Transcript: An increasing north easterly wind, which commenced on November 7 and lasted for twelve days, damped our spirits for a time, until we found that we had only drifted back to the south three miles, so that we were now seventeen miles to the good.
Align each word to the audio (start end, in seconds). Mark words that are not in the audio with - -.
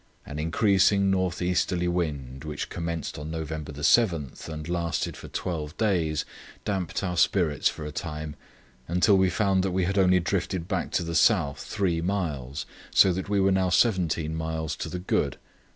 An 0.25 0.39
increasing 0.39 1.11
north 1.11 1.43
easterly 1.43 1.87
wind, 1.87 2.43
which 2.43 2.69
commenced 2.69 3.19
on 3.19 3.29
November 3.29 3.71
7 3.83 4.31
and 4.47 4.67
lasted 4.67 5.15
for 5.15 5.27
twelve 5.27 5.77
days, 5.77 6.25
damped 6.65 7.03
our 7.03 7.15
spirits 7.15 7.69
for 7.69 7.85
a 7.85 7.91
time, 7.91 8.35
until 8.87 9.15
we 9.15 9.29
found 9.29 9.61
that 9.61 9.69
we 9.69 9.83
had 9.83 9.99
only 9.99 10.19
drifted 10.19 10.67
back 10.67 10.89
to 10.93 11.03
the 11.03 11.13
south 11.13 11.63
three 11.63 12.01
miles, 12.01 12.65
so 12.89 13.13
that 13.13 13.29
we 13.29 13.39
were 13.39 13.51
now 13.51 13.69
seventeen 13.69 14.33
miles 14.35 14.75
to 14.75 14.89
the 14.89 14.97
good. 14.97 15.37